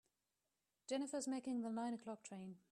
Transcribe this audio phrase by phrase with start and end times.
[0.89, 2.55] Jennifer is making the nine o'clock train.